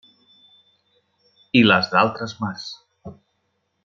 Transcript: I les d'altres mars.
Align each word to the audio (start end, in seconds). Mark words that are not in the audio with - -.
I 1.61 1.63
les 1.71 1.91
d'altres 1.93 2.33
mars. 2.45 2.65